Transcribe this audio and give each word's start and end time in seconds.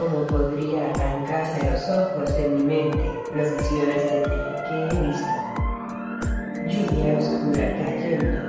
¿Cómo 0.00 0.26
podría 0.28 0.88
arrancar 0.92 1.60
de 1.60 1.70
los 1.72 1.86
ojos 1.90 2.34
de 2.34 2.48
mi 2.48 2.62
mente 2.62 3.04
las 3.36 3.54
visiones 3.58 4.02
de 4.10 4.22
ti 4.22 4.30
que 4.66 4.74
he 4.80 5.00
visto? 5.06 5.34
Lluvia 6.66 7.18
oscura 7.18 7.66
cayendo, 7.84 8.40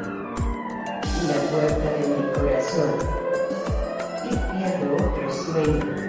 y 1.03 1.27
la 1.27 1.39
puerta 1.51 1.87
de 1.91 2.03
mi 2.07 2.23
corazón, 2.31 2.93
limpiando 4.23 4.95
otros 4.95 5.35
sueños. 5.35 6.00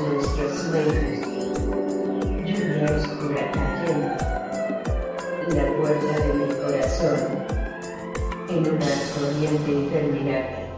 Nuestros 0.00 0.58
sueños? 0.58 1.26
Lluvia 2.44 2.86
oscura 2.96 3.50
cayendo, 3.52 4.08
la 5.54 5.66
puerta 5.76 6.12
de 6.18 6.34
mi 6.34 6.48
corazón, 6.54 7.18
en 8.48 8.58
una 8.58 8.92
corriente 9.14 9.70
interminable. 9.70 10.68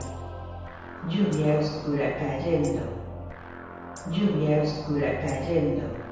Lluvia 1.08 1.58
oscura 1.58 2.16
cayendo, 2.18 2.82
lluvia 4.10 4.62
oscura 4.62 5.20
cayendo. 5.20 6.09